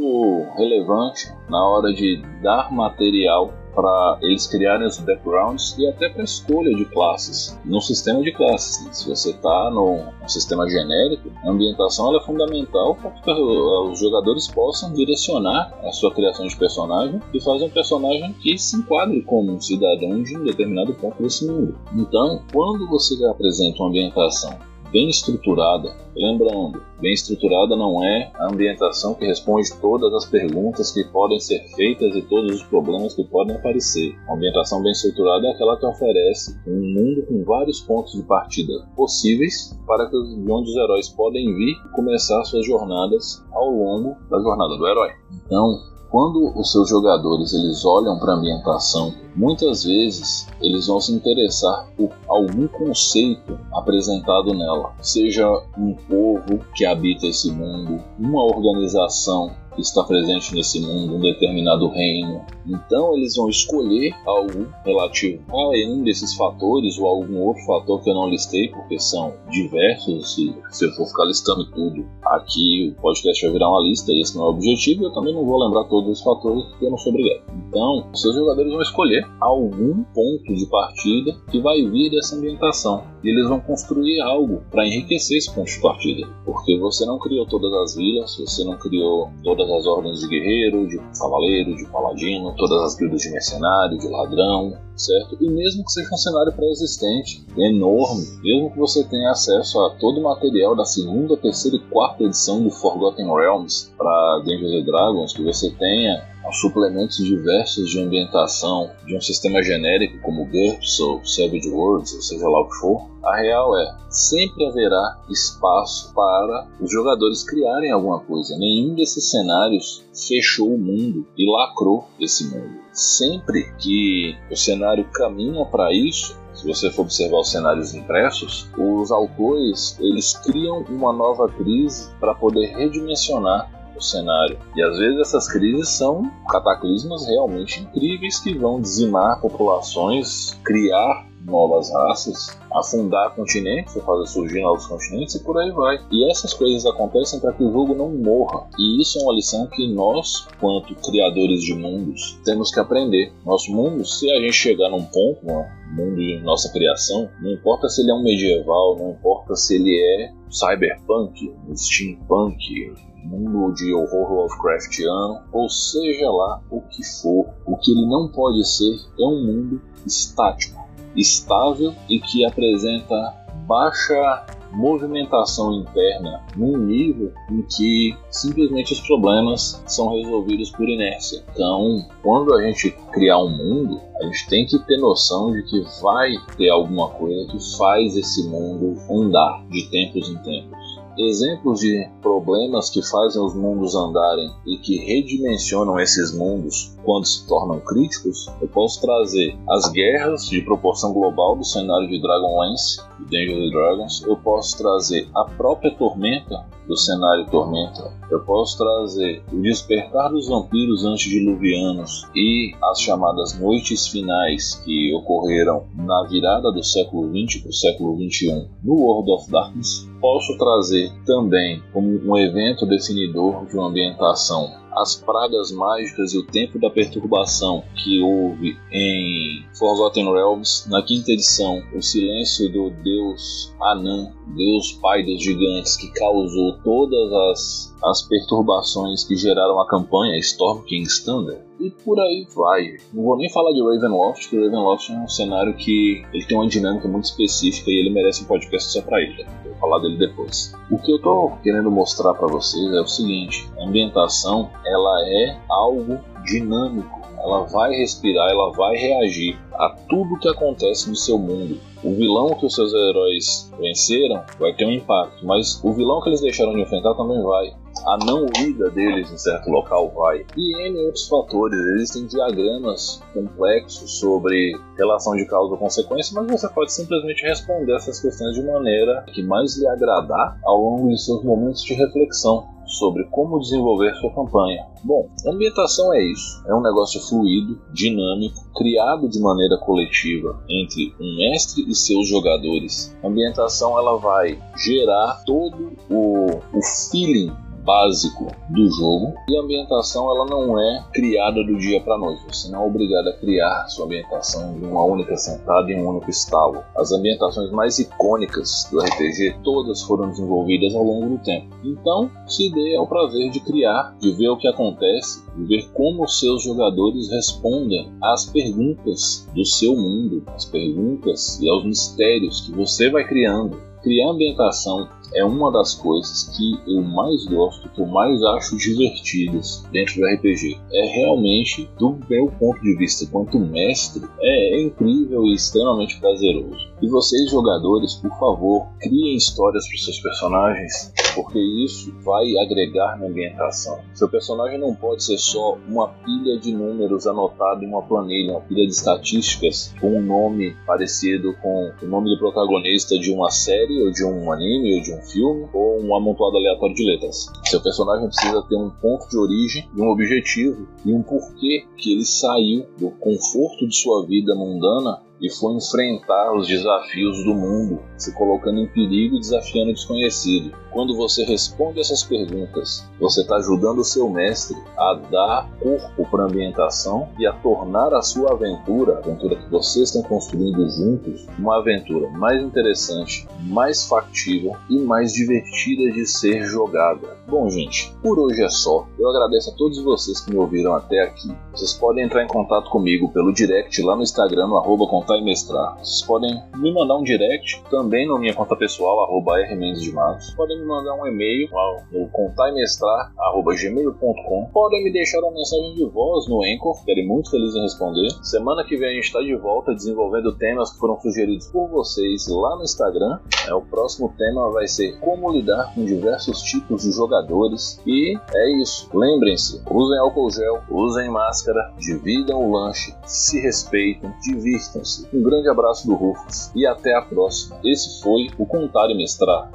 relevante 0.56 1.28
na 1.48 1.68
hora 1.68 1.92
de 1.92 2.22
dar 2.42 2.72
material 2.72 3.52
para 3.74 4.18
eles 4.22 4.46
criarem 4.46 4.86
os 4.86 4.98
backgrounds 4.98 5.76
e 5.78 5.86
até 5.86 6.08
para 6.08 6.24
escolha 6.24 6.74
de 6.74 6.84
classes 6.86 7.58
no 7.64 7.80
sistema 7.80 8.22
de 8.22 8.32
classes. 8.32 8.86
Se 8.96 9.08
você 9.08 9.30
está 9.30 9.70
no, 9.70 10.12
sistema 10.28 10.68
genérico, 10.68 11.30
a 11.44 11.50
ambientação 11.50 12.16
é 12.16 12.20
fundamental 12.24 12.94
para 12.94 13.10
que 13.10 13.30
os 13.30 13.98
jogadores 13.98 14.48
possam 14.48 14.92
direcionar 14.92 15.72
a 15.82 15.92
sua 15.92 16.12
criação 16.12 16.46
de 16.46 16.56
personagem 16.56 17.20
e 17.32 17.40
fazer 17.40 17.64
um 17.64 17.70
personagem 17.70 18.32
que 18.34 18.56
se 18.58 18.76
enquadre 18.76 19.22
como 19.22 19.52
um 19.52 19.60
cidadão 19.60 20.22
de 20.22 20.36
um 20.36 20.44
determinado 20.44 20.94
ponto 20.94 21.22
desse 21.22 21.46
mundo. 21.46 21.78
Então, 21.94 22.42
quando 22.52 22.88
você 22.88 23.22
apresenta 23.26 23.78
uma 23.78 23.88
ambientação 23.88 24.58
bem 24.94 25.08
estruturada. 25.08 25.92
Lembrando, 26.14 26.80
bem 27.00 27.12
estruturada 27.12 27.74
não 27.74 28.02
é 28.04 28.30
a 28.36 28.46
ambientação 28.46 29.12
que 29.14 29.26
responde 29.26 29.68
todas 29.80 30.14
as 30.14 30.24
perguntas 30.24 30.92
que 30.92 31.02
podem 31.02 31.40
ser 31.40 31.58
feitas 31.74 32.14
e 32.14 32.22
todos 32.22 32.54
os 32.54 32.62
problemas 32.62 33.12
que 33.12 33.24
podem 33.24 33.56
aparecer. 33.56 34.16
A 34.28 34.34
ambientação 34.34 34.80
bem 34.80 34.92
estruturada 34.92 35.48
é 35.48 35.50
aquela 35.50 35.76
que 35.76 35.84
oferece 35.84 36.56
um 36.68 36.94
mundo 36.94 37.26
com 37.26 37.42
vários 37.42 37.80
pontos 37.80 38.12
de 38.12 38.22
partida 38.22 38.72
possíveis 38.94 39.76
para 39.84 40.06
que 40.08 40.12
de 40.12 40.50
onde 40.50 40.70
os 40.70 40.76
heróis 40.76 41.08
podem 41.08 41.52
vir 41.52 41.72
e 41.72 41.88
começar 41.88 42.44
suas 42.44 42.64
jornadas 42.64 43.44
ao 43.52 43.68
longo 43.68 44.16
da 44.30 44.38
jornada 44.38 44.76
do 44.76 44.86
herói. 44.86 45.10
Então, 45.44 45.76
quando 46.14 46.56
os 46.56 46.70
seus 46.70 46.88
jogadores 46.88 47.52
eles 47.52 47.84
olham 47.84 48.16
para 48.20 48.34
a 48.34 48.36
ambientação, 48.36 49.12
muitas 49.34 49.82
vezes 49.82 50.46
eles 50.60 50.86
vão 50.86 51.00
se 51.00 51.12
interessar 51.12 51.88
por 51.96 52.10
algum 52.28 52.68
conceito 52.68 53.58
apresentado 53.72 54.54
nela, 54.54 54.92
seja 55.00 55.44
um 55.76 55.92
povo 55.92 56.64
que 56.72 56.86
habita 56.86 57.26
esse 57.26 57.50
mundo, 57.50 58.00
uma 58.16 58.44
organização 58.44 59.50
que 59.74 59.80
está 59.80 60.02
presente 60.04 60.54
nesse 60.54 60.80
mundo, 60.80 61.16
um 61.16 61.20
determinado 61.20 61.88
reino. 61.88 62.44
Então 62.66 63.16
eles 63.16 63.36
vão 63.36 63.48
escolher 63.48 64.14
algo 64.26 64.68
relativo 64.84 65.42
a 65.50 65.68
um 65.88 66.02
desses 66.02 66.34
fatores 66.34 66.98
ou 66.98 67.06
algum 67.06 67.40
outro 67.40 67.64
fator 67.64 68.02
que 68.02 68.10
eu 68.10 68.14
não 68.14 68.28
listei, 68.28 68.68
porque 68.68 68.98
são 68.98 69.34
diversos 69.50 70.38
e 70.38 70.54
se 70.70 70.86
eu 70.86 70.92
for 70.92 71.06
ficar 71.06 71.24
listando 71.24 71.70
tudo 71.70 72.06
aqui, 72.24 72.94
o 72.96 73.00
podcast 73.00 73.44
vai 73.44 73.52
virar 73.52 73.70
uma 73.70 73.80
lista 73.80 74.12
e 74.12 74.20
esse 74.20 74.36
não 74.36 74.44
é 74.44 74.46
o 74.46 74.50
objetivo. 74.50 75.04
Eu 75.04 75.12
também 75.12 75.34
não 75.34 75.44
vou 75.44 75.62
lembrar 75.62 75.84
todos 75.84 76.18
os 76.18 76.22
fatores 76.22 76.64
porque 76.64 76.86
eu 76.86 76.90
não 76.90 76.98
sou 76.98 77.12
obrigado. 77.12 77.42
Então, 77.68 78.08
seus 78.14 78.34
jogadores 78.34 78.72
vão 78.72 78.82
escolher 78.82 79.26
algum 79.40 80.02
ponto 80.14 80.54
de 80.54 80.66
partida 80.66 81.36
que 81.50 81.60
vai 81.60 81.82
vir 81.82 82.10
dessa 82.10 82.36
ambientação 82.36 83.13
e 83.24 83.30
eles 83.30 83.48
vão 83.48 83.58
construir 83.58 84.20
algo 84.20 84.62
para 84.70 84.86
enriquecer 84.86 85.38
esse 85.38 85.52
ponto 85.52 85.70
de 85.70 85.80
partida, 85.80 86.28
porque 86.44 86.78
você 86.78 87.06
não 87.06 87.18
criou 87.18 87.46
todas 87.46 87.72
as 87.72 87.96
vilas, 87.96 88.36
você 88.36 88.62
não 88.64 88.76
criou 88.76 89.30
todas 89.42 89.68
as 89.70 89.86
ordens 89.86 90.20
de 90.20 90.28
guerreiro, 90.28 90.86
de 90.86 90.98
cavaleiro, 91.18 91.74
de 91.74 91.86
paladino, 91.86 92.54
todas 92.56 92.82
as 92.82 92.96
guildas 92.96 93.22
de 93.22 93.30
mercenário, 93.30 93.98
de 93.98 94.08
ladrão, 94.08 94.76
certo? 94.94 95.38
E 95.40 95.48
mesmo 95.48 95.84
que 95.84 95.92
seja 95.92 96.12
um 96.12 96.18
cenário 96.18 96.52
pré-existente, 96.52 97.44
enorme, 97.56 98.26
mesmo 98.42 98.70
que 98.70 98.78
você 98.78 99.02
tenha 99.04 99.30
acesso 99.30 99.80
a 99.80 99.90
todo 99.96 100.20
o 100.20 100.22
material 100.22 100.76
da 100.76 100.84
segunda, 100.84 101.36
terceira 101.36 101.78
e 101.78 101.80
quarta 101.80 102.24
edição 102.24 102.62
do 102.62 102.70
Forgotten 102.70 103.26
Realms 103.26 103.90
para 103.96 104.42
Dungeons 104.44 104.84
Dragons, 104.84 105.32
que 105.32 105.42
você 105.42 105.70
tenha 105.70 106.33
suplementos 106.52 107.16
diversos 107.16 107.90
de 107.90 108.00
ambientação 108.00 108.90
de 109.06 109.16
um 109.16 109.20
sistema 109.20 109.62
genérico 109.62 110.18
como 110.20 110.44
GURPS 110.44 111.00
ou 111.00 111.24
Savage 111.24 111.68
Worlds, 111.68 112.14
ou 112.14 112.22
seja 112.22 112.48
lá 112.48 112.60
o 112.60 112.68
que 112.68 112.76
for, 112.76 113.08
a 113.24 113.36
real 113.36 113.76
é 113.78 113.96
sempre 114.10 114.66
haverá 114.66 115.18
espaço 115.30 116.12
para 116.14 116.68
os 116.80 116.90
jogadores 116.90 117.42
criarem 117.42 117.90
alguma 117.90 118.20
coisa. 118.20 118.56
Nenhum 118.58 118.94
desses 118.94 119.30
cenários 119.30 120.04
fechou 120.12 120.74
o 120.74 120.78
mundo 120.78 121.26
e 121.36 121.50
lacrou 121.50 122.08
esse 122.20 122.44
mundo. 122.44 122.84
Sempre 122.92 123.72
que 123.78 124.36
o 124.50 124.56
cenário 124.56 125.04
caminha 125.12 125.64
para 125.64 125.92
isso, 125.92 126.36
se 126.54 126.66
você 126.66 126.90
for 126.90 127.02
observar 127.02 127.40
os 127.40 127.50
cenários 127.50 127.94
impressos, 127.94 128.68
os 128.78 129.10
autores 129.10 129.98
eles 129.98 130.34
criam 130.34 130.84
uma 130.88 131.12
nova 131.12 131.48
crise 131.48 132.10
para 132.20 132.34
poder 132.34 132.76
redimensionar 132.76 133.73
o 133.96 134.02
cenário. 134.02 134.58
E 134.76 134.82
às 134.82 134.98
vezes 134.98 135.20
essas 135.20 135.50
crises 135.50 135.88
são 135.90 136.30
cataclismos 136.48 137.26
realmente 137.26 137.80
incríveis 137.80 138.38
que 138.38 138.56
vão 138.56 138.80
dizimar 138.80 139.40
populações, 139.40 140.58
criar 140.64 141.26
novas 141.46 141.92
raças, 141.92 142.58
afundar 142.72 143.34
continentes, 143.34 143.94
fazer 143.94 144.26
surgir 144.26 144.62
novos 144.62 144.86
continentes 144.86 145.34
e 145.34 145.44
por 145.44 145.58
aí 145.58 145.70
vai. 145.70 146.00
E 146.10 146.30
essas 146.30 146.52
coisas 146.54 146.84
acontecem 146.86 147.40
para 147.40 147.52
que 147.52 147.62
o 147.62 147.72
jogo 147.72 147.94
não 147.94 148.10
morra. 148.10 148.66
E 148.78 149.00
isso 149.00 149.18
é 149.18 149.22
uma 149.22 149.34
lição 149.34 149.66
que 149.66 149.92
nós, 149.92 150.46
quanto 150.60 150.94
criadores 150.96 151.62
de 151.62 151.74
mundos, 151.74 152.38
temos 152.44 152.70
que 152.72 152.80
aprender. 152.80 153.32
Nosso 153.44 153.72
mundo, 153.72 154.04
se 154.04 154.30
a 154.30 154.40
gente 154.40 154.54
chegar 154.54 154.90
num 154.90 155.04
ponto, 155.04 155.40
um 155.46 155.94
mundo 155.94 156.16
de 156.16 156.40
nossa 156.40 156.72
criação, 156.72 157.28
não 157.40 157.52
importa 157.52 157.88
se 157.88 158.02
ele 158.02 158.10
é 158.10 158.14
um 158.14 158.22
medieval, 158.22 158.96
não 158.98 159.10
importa 159.10 159.54
se 159.54 159.76
ele 159.76 159.94
é 159.94 160.32
cyberpunk, 160.50 161.52
steampunk, 161.74 162.92
mundo 163.24 163.74
de 163.74 163.92
horror 163.92 164.32
Lovecraftiano, 164.32 165.40
ou 165.52 165.68
seja 165.68 166.30
lá 166.30 166.60
o 166.70 166.80
que 166.82 167.04
for, 167.04 167.48
o 167.66 167.76
que 167.76 167.90
ele 167.90 168.06
não 168.06 168.28
pode 168.28 168.64
ser 168.66 168.94
é 169.18 169.24
um 169.24 169.44
mundo 169.44 169.80
estático, 170.06 170.80
estável 171.16 171.94
e 172.08 172.20
que 172.20 172.44
apresenta 172.44 173.44
baixa 173.66 174.44
movimentação 174.74 175.72
interna 175.72 176.42
num 176.56 176.76
nível 176.76 177.32
em 177.50 177.62
que 177.62 178.16
simplesmente 178.30 178.92
os 178.92 179.00
problemas 179.00 179.82
são 179.86 180.16
resolvidos 180.16 180.70
por 180.70 180.88
inércia. 180.88 181.44
Então, 181.52 182.04
quando 182.22 182.54
a 182.54 182.62
gente 182.62 182.90
criar 183.12 183.38
um 183.38 183.50
mundo, 183.50 184.00
a 184.20 184.24
gente 184.24 184.48
tem 184.48 184.66
que 184.66 184.78
ter 184.80 184.98
noção 184.98 185.52
de 185.52 185.62
que 185.62 185.80
vai 186.02 186.32
ter 186.56 186.70
alguma 186.70 187.08
coisa 187.10 187.46
que 187.50 187.76
faz 187.76 188.16
esse 188.16 188.48
mundo 188.48 189.00
andar 189.10 189.64
de 189.68 189.88
tempos 189.90 190.28
em 190.28 190.36
tempos 190.38 190.83
exemplos 191.18 191.80
de 191.80 192.08
problemas 192.20 192.90
que 192.90 193.02
fazem 193.02 193.42
os 193.42 193.54
mundos 193.54 193.94
andarem 193.94 194.50
e 194.66 194.78
que 194.78 194.96
redimensionam 194.98 195.98
esses 195.98 196.32
mundos 196.32 196.93
quando 197.04 197.26
se 197.26 197.46
tornam 197.46 197.80
críticos, 197.80 198.46
eu 198.60 198.68
posso 198.68 199.00
trazer 199.00 199.56
as 199.68 199.90
guerras 199.90 200.46
de 200.46 200.60
proporção 200.62 201.12
global 201.12 201.56
do 201.56 201.64
cenário 201.64 202.08
de 202.08 202.20
Dragonlance 202.20 203.00
e 203.20 203.24
Dungeons 203.24 203.70
Dragons, 203.70 204.22
eu 204.26 204.36
posso 204.36 204.76
trazer 204.78 205.28
a 205.34 205.44
própria 205.44 205.94
Tormenta 205.94 206.66
do 206.86 206.96
cenário 206.96 207.46
Tormenta, 207.50 208.12
eu 208.30 208.40
posso 208.40 208.76
trazer 208.76 209.42
o 209.52 209.60
despertar 209.60 210.30
dos 210.30 210.48
vampiros 210.48 211.04
antediluvianos 211.04 212.26
e 212.34 212.74
as 212.82 213.00
chamadas 213.00 213.58
noites 213.58 214.06
finais 214.08 214.74
que 214.84 215.14
ocorreram 215.14 215.86
na 215.94 216.24
virada 216.24 216.70
do 216.70 216.82
século 216.82 217.30
XX 217.30 217.62
para 217.62 217.70
o 217.70 217.74
século 217.74 218.16
XXI 218.16 218.68
no 218.82 218.94
World 218.94 219.30
of 219.30 219.50
Darkness. 219.50 220.08
Posso 220.20 220.56
trazer 220.58 221.12
também 221.24 221.82
como 221.92 222.08
um 222.08 222.36
evento 222.36 222.86
definidor 222.86 223.66
de 223.66 223.76
uma 223.76 223.88
ambientação 223.88 224.83
as 224.96 225.16
pragas 225.16 225.70
mágicas 225.72 226.32
e 226.32 226.38
o 226.38 226.46
tempo 226.46 226.78
da 226.78 226.90
perturbação 226.90 227.84
que 227.96 228.20
houve 228.20 228.76
em 228.92 229.64
Forgotten 229.78 230.32
Realms, 230.32 230.88
na 230.88 231.02
quinta 231.02 231.32
edição, 231.32 231.82
o 231.94 232.02
silêncio 232.02 232.70
do 232.70 232.90
deus 232.90 233.74
Anan, 233.80 234.32
deus 234.56 234.92
pai 235.02 235.22
dos 235.22 235.42
gigantes, 235.42 235.96
que 235.96 236.10
causou 236.12 236.78
todas 236.82 237.32
as, 237.32 237.94
as 238.04 238.22
perturbações 238.22 239.24
que 239.24 239.36
geraram 239.36 239.80
a 239.80 239.88
campanha 239.88 240.38
Storm 240.38 240.82
King's 240.84 241.24
Thunder. 241.24 241.64
E 241.84 241.90
por 241.90 242.18
aí 242.18 242.46
vai. 242.56 242.96
Não 243.12 243.24
vou 243.24 243.36
nem 243.36 243.50
falar 243.50 243.70
de 243.72 243.82
Ravenloft, 243.82 244.48
porque 244.48 244.56
Ravenloft 244.56 245.12
é 245.12 245.18
um 245.18 245.28
cenário 245.28 245.74
que 245.74 246.24
ele 246.32 246.46
tem 246.46 246.56
uma 246.56 246.66
dinâmica 246.66 247.06
muito 247.06 247.24
específica 247.24 247.90
e 247.90 248.00
ele 248.00 248.08
merece 248.08 248.42
um 248.42 248.46
podcast 248.46 248.90
só 248.90 249.02
pra 249.02 249.20
ele. 249.20 249.44
Vou 249.62 249.74
falar 249.74 249.98
dele 249.98 250.16
depois. 250.16 250.74
O 250.90 250.96
que 250.96 251.12
eu 251.12 251.20
tô 251.20 251.52
querendo 251.62 251.90
mostrar 251.90 252.32
para 252.32 252.46
vocês 252.46 252.90
é 252.90 253.00
o 253.02 253.06
seguinte: 253.06 253.68
a 253.78 253.84
ambientação 253.84 254.70
ela 254.86 255.28
é 255.28 255.58
algo 255.68 256.18
dinâmico. 256.46 257.20
Ela 257.36 257.66
vai 257.66 257.92
respirar, 257.92 258.50
ela 258.50 258.72
vai 258.72 258.96
reagir 258.96 259.58
a 259.74 259.90
tudo 260.08 260.38
que 260.38 260.48
acontece 260.48 261.10
no 261.10 261.16
seu 261.16 261.38
mundo. 261.38 261.78
O 262.02 262.14
vilão 262.14 262.54
que 262.54 262.64
os 262.64 262.74
seus 262.74 262.94
heróis 262.94 263.70
venceram 263.78 264.42
vai 264.58 264.72
ter 264.72 264.86
um 264.86 264.90
impacto, 264.90 265.44
mas 265.44 265.84
o 265.84 265.92
vilão 265.92 266.22
que 266.22 266.30
eles 266.30 266.40
deixaram 266.40 266.72
de 266.72 266.80
enfrentar 266.80 267.12
também 267.12 267.42
vai. 267.42 267.74
A 268.06 268.18
não 268.18 268.46
ida 268.62 268.90
deles 268.90 269.32
em 269.32 269.38
certo 269.38 269.70
local 269.70 270.12
vai. 270.14 270.44
E 270.56 270.88
N 270.88 271.06
outros 271.06 271.26
fatores. 271.26 271.78
Existem 271.94 272.26
diagramas 272.26 273.22
complexos 273.32 274.18
sobre 274.18 274.78
relação 274.98 275.34
de 275.34 275.46
causa 275.46 275.74
e 275.74 275.78
consequência, 275.78 276.34
mas 276.34 276.50
você 276.50 276.68
pode 276.68 276.92
simplesmente 276.92 277.42
responder 277.42 277.94
essas 277.94 278.20
questões 278.20 278.54
de 278.54 278.62
maneira 278.62 279.24
que 279.32 279.42
mais 279.42 279.78
lhe 279.78 279.86
agradar 279.86 280.58
ao 280.64 280.78
longo 280.78 281.08
de 281.08 281.18
seus 281.18 281.42
momentos 281.42 281.82
de 281.82 281.94
reflexão 281.94 282.74
sobre 282.86 283.24
como 283.24 283.58
desenvolver 283.58 284.14
sua 284.16 284.32
campanha. 284.34 284.86
Bom, 285.02 285.28
ambientação 285.46 286.14
é 286.14 286.22
isso. 286.22 286.62
É 286.66 286.74
um 286.74 286.82
negócio 286.82 287.20
fluido, 287.20 287.80
dinâmico, 287.92 288.70
criado 288.74 289.28
de 289.28 289.40
maneira 289.40 289.78
coletiva 289.78 290.62
entre 290.68 291.14
um 291.20 291.36
mestre 291.36 291.84
e 291.88 291.94
seus 291.94 292.28
jogadores. 292.28 293.14
A 293.22 293.28
ambientação 293.28 293.98
ela 293.98 294.18
vai 294.18 294.58
gerar 294.76 295.42
todo 295.44 295.92
o, 296.10 296.46
o 296.72 296.82
feeling 297.10 297.52
básico 297.84 298.46
do 298.68 298.90
jogo. 298.90 299.34
E 299.48 299.56
a 299.56 299.60
ambientação 299.60 300.28
ela 300.30 300.46
não 300.46 300.80
é 300.80 301.04
criada 301.12 301.62
do 301.62 301.76
dia 301.76 302.00
para 302.00 302.18
noite. 302.18 302.44
Você 302.48 302.70
não 302.70 302.82
é 302.82 302.86
obrigado 302.86 303.28
a 303.28 303.32
criar 303.34 303.86
sua 303.88 304.06
ambientação 304.06 304.74
de 304.74 304.84
uma 304.84 305.04
única 305.04 305.36
sentada 305.36 305.90
em 305.92 306.02
um 306.02 306.08
único 306.08 306.30
estalo. 306.30 306.82
As 306.96 307.12
ambientações 307.12 307.70
mais 307.70 307.98
icônicas 307.98 308.88
do 308.90 308.98
RPG 309.00 309.58
todas 309.62 310.02
foram 310.02 310.30
desenvolvidas 310.30 310.94
ao 310.94 311.04
longo 311.04 311.36
do 311.36 311.44
tempo. 311.44 311.68
Então, 311.84 312.30
se 312.46 312.70
dê 312.72 312.96
ao 312.96 313.06
prazer 313.06 313.50
de 313.50 313.60
criar, 313.60 314.16
de 314.18 314.32
ver 314.32 314.48
o 314.48 314.56
que 314.56 314.68
acontece, 314.68 315.44
de 315.56 315.64
ver 315.64 315.88
como 315.92 316.24
os 316.24 316.40
seus 316.40 316.62
jogadores 316.62 317.30
respondem 317.30 318.12
às 318.22 318.46
perguntas 318.46 319.48
do 319.54 319.64
seu 319.64 319.94
mundo, 319.94 320.42
às 320.54 320.64
perguntas 320.64 321.60
e 321.60 321.68
aos 321.68 321.84
mistérios 321.84 322.62
que 322.62 322.72
você 322.72 323.10
vai 323.10 323.24
criando. 323.24 323.76
Criar 324.02 324.30
ambientação 324.30 325.08
é 325.34 325.44
uma 325.44 325.70
das 325.70 325.94
coisas 325.94 326.44
que 326.56 326.80
eu 326.86 327.02
mais 327.02 327.44
gosto, 327.46 327.88
que 327.90 328.00
eu 328.00 328.06
mais 328.06 328.42
acho 328.42 328.76
divertidas 328.76 329.84
dentro 329.90 330.16
do 330.16 330.26
RPG. 330.26 330.78
É 330.92 331.06
realmente, 331.06 331.88
do 331.98 332.18
meu 332.28 332.46
ponto 332.58 332.80
de 332.80 332.96
vista 332.96 333.26
quanto 333.30 333.58
mestre, 333.58 334.22
é 334.40 334.82
incrível 334.82 335.44
e 335.44 335.54
extremamente 335.54 336.18
prazeroso. 336.20 336.78
E 337.02 337.08
vocês, 337.08 337.50
jogadores, 337.50 338.14
por 338.14 338.30
favor, 338.38 338.86
criem 339.00 339.36
histórias 339.36 339.86
para 339.88 339.98
seus 339.98 340.20
personagens, 340.20 341.12
porque 341.34 341.58
isso 341.58 342.12
vai 342.22 342.56
agregar 342.58 343.18
na 343.18 343.26
ambientação. 343.26 344.00
Seu 344.14 344.28
personagem 344.28 344.78
não 344.78 344.94
pode 344.94 345.24
ser 345.24 345.38
só 345.38 345.76
uma 345.88 346.08
pilha 346.08 346.58
de 346.58 346.72
números 346.72 347.26
anotado 347.26 347.84
em 347.84 347.88
uma 347.88 348.02
planilha, 348.02 348.52
uma 348.52 348.60
pilha 348.60 348.86
de 348.86 348.92
estatísticas 348.92 349.94
com 350.00 350.18
um 350.18 350.22
nome 350.22 350.76
parecido 350.86 351.54
com 351.60 351.92
o 352.02 352.06
nome 352.06 352.30
do 352.30 352.38
protagonista 352.38 353.18
de 353.18 353.30
uma 353.30 353.50
série, 353.50 354.02
ou 354.02 354.10
de 354.10 354.24
um 354.24 354.52
anime, 354.52 354.96
ou 354.96 355.02
de 355.02 355.12
um 355.12 355.22
filme 355.22 355.68
ou 355.72 356.00
um 356.02 356.14
amontoado 356.14 356.56
aleatório 356.56 356.94
de 356.94 357.04
letras. 357.04 357.46
Seu 357.64 357.80
personagem 357.80 358.26
precisa 358.26 358.62
ter 358.68 358.76
um 358.76 358.90
ponto 358.90 359.28
de 359.28 359.38
origem 359.38 359.88
um 359.96 360.10
objetivo 360.10 360.86
e 361.04 361.12
um 361.12 361.22
porquê 361.22 361.84
que 361.96 362.12
ele 362.12 362.24
saiu 362.24 362.86
do 362.98 363.10
conforto 363.10 363.86
de 363.86 363.96
sua 363.96 364.26
vida 364.26 364.54
mundana 364.54 365.22
e 365.44 365.50
foi 365.50 365.74
enfrentar 365.74 366.56
os 366.56 366.66
desafios 366.66 367.44
do 367.44 367.54
mundo, 367.54 368.00
se 368.16 368.32
colocando 368.32 368.80
em 368.80 368.86
perigo 368.86 369.36
e 369.36 369.40
desafiando 369.40 369.90
o 369.90 369.94
desconhecido. 369.94 370.74
Quando 370.90 371.14
você 371.14 371.44
responde 371.44 372.00
essas 372.00 372.22
perguntas, 372.22 373.06
você 373.20 373.42
está 373.42 373.56
ajudando 373.56 373.98
o 373.98 374.04
seu 374.04 374.30
mestre 374.30 374.76
a 374.96 375.14
dar 375.30 375.68
corpo 375.80 376.26
para 376.30 376.44
a 376.44 376.46
ambientação 376.46 377.28
e 377.38 377.46
a 377.46 377.52
tornar 377.52 378.14
a 378.14 378.22
sua 378.22 378.52
aventura, 378.52 379.16
a 379.16 379.18
aventura 379.18 379.56
que 379.56 379.68
vocês 379.68 380.08
estão 380.08 380.22
construindo 380.22 380.88
juntos, 380.88 381.46
uma 381.58 381.78
aventura 381.78 382.30
mais 382.30 382.62
interessante, 382.62 383.46
mais 383.64 384.06
factível 384.06 384.76
e 384.88 384.98
mais 384.98 385.32
divertida 385.32 386.10
de 386.12 386.26
ser 386.26 386.64
jogada. 386.64 387.36
Bom, 387.46 387.68
gente, 387.68 388.14
por 388.22 388.38
hoje 388.38 388.62
é 388.62 388.70
só. 388.70 389.06
Eu 389.18 389.28
agradeço 389.28 389.70
a 389.70 389.74
todos 389.74 390.02
vocês 390.02 390.40
que 390.40 390.52
me 390.52 390.58
ouviram 390.58 390.94
até 390.94 391.20
aqui. 391.20 391.52
Vocês 391.72 391.92
podem 391.92 392.24
entrar 392.24 392.42
em 392.42 392.48
contato 392.48 392.88
comigo 392.88 393.32
pelo 393.32 393.52
direct 393.52 394.00
lá 394.00 394.16
no 394.16 394.22
Instagram, 394.22 394.68
no 394.68 394.76
arroba 394.76 395.06
contar 395.08 395.33
e 395.38 395.42
mestrar. 395.42 395.96
Vocês 395.98 396.22
podem 396.26 396.62
me 396.76 396.92
mandar 396.92 397.16
um 397.16 397.22
direct 397.22 397.82
também 397.90 398.28
na 398.28 398.38
minha 398.38 398.52
conta 398.54 398.76
pessoal, 398.76 399.24
arroba 399.24 399.58
rmendesdematos. 399.64 400.52
Podem 400.54 400.78
me 400.78 400.84
mandar 400.86 401.14
um 401.14 401.26
e-mail 401.26 401.68
no 402.12 402.28
contaimestrar.gmail.com. 402.28 404.70
Podem 404.72 405.04
me 405.04 405.12
deixar 405.12 405.40
uma 405.40 405.52
mensagem 405.52 405.94
de 405.94 406.04
voz 406.06 406.48
no 406.48 406.62
Anchor, 406.62 406.98
ficarei 407.00 407.26
muito 407.26 407.50
feliz 407.50 407.74
em 407.74 407.82
responder. 407.82 408.30
Semana 408.42 408.84
que 408.84 408.96
vem 408.96 409.10
a 409.10 409.14
gente 409.14 409.24
está 409.24 409.40
de 409.40 409.56
volta 409.56 409.94
desenvolvendo 409.94 410.56
temas 410.56 410.92
que 410.92 410.98
foram 410.98 411.20
sugeridos 411.20 411.66
por 411.68 411.88
vocês 411.88 412.46
lá 412.48 412.76
no 412.76 412.82
Instagram. 412.82 413.38
É, 413.68 413.74
o 413.74 413.82
próximo 413.82 414.32
tema 414.36 414.70
vai 414.70 414.86
ser 414.86 415.18
como 415.20 415.52
lidar 415.52 415.94
com 415.94 416.04
diversos 416.04 416.60
tipos 416.62 417.02
de 417.02 417.12
jogadores. 417.12 418.00
E 418.06 418.38
é 418.54 418.70
isso. 418.80 419.08
Lembrem-se, 419.14 419.82
usem 419.90 420.18
álcool 420.18 420.50
gel, 420.50 420.82
usem 420.90 421.30
máscara, 421.30 421.92
dividam 421.98 422.62
o 422.62 422.72
lanche, 422.72 423.14
se 423.24 423.60
respeitem, 423.60 424.32
divirtam-se. 424.42 425.13
Um 425.32 425.42
grande 425.42 425.68
abraço 425.68 426.06
do 426.06 426.14
Rufus 426.14 426.70
e 426.74 426.86
até 426.86 427.14
a 427.14 427.22
próxima. 427.22 427.76
Esse 427.84 428.22
foi 428.22 428.48
o 428.58 428.66
Contar 428.66 429.10
e 429.10 429.16
Mestrar. 429.16 429.70